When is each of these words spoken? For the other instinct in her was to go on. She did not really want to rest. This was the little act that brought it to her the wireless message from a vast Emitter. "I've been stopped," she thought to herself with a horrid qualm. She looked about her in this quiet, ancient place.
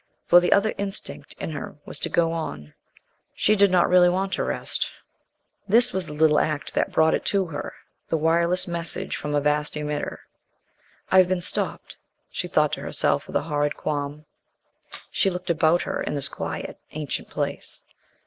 For 0.25 0.39
the 0.39 0.51
other 0.51 0.73
instinct 0.79 1.35
in 1.39 1.51
her 1.51 1.75
was 1.85 1.99
to 1.99 2.09
go 2.09 2.31
on. 2.31 2.73
She 3.35 3.55
did 3.55 3.69
not 3.69 3.87
really 3.87 4.09
want 4.09 4.33
to 4.33 4.43
rest. 4.43 4.89
This 5.67 5.93
was 5.93 6.07
the 6.07 6.13
little 6.13 6.39
act 6.39 6.73
that 6.73 6.91
brought 6.91 7.13
it 7.13 7.23
to 7.25 7.45
her 7.45 7.75
the 8.09 8.17
wireless 8.17 8.67
message 8.67 9.15
from 9.15 9.35
a 9.35 9.39
vast 9.41 9.77
Emitter. 9.77 10.21
"I've 11.11 11.27
been 11.27 11.39
stopped," 11.39 11.97
she 12.31 12.47
thought 12.47 12.73
to 12.73 12.81
herself 12.81 13.27
with 13.27 13.35
a 13.35 13.41
horrid 13.43 13.77
qualm. 13.77 14.25
She 15.11 15.29
looked 15.29 15.51
about 15.51 15.83
her 15.83 16.01
in 16.01 16.15
this 16.15 16.29
quiet, 16.29 16.79
ancient 16.93 17.29
place. 17.29 17.83